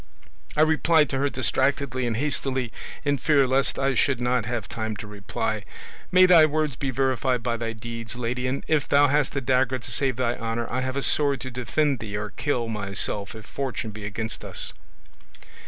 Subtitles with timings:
[0.57, 2.71] I replied to her distractedly and hastily,
[3.05, 5.63] in fear lest I should not have time to reply,
[6.11, 9.77] 'May thy words be verified by thy deeds, lady; and if thou hast a dagger
[9.77, 13.45] to save thy honour, I have a sword to defend thee or kill myself if
[13.45, 14.73] fortune be against us.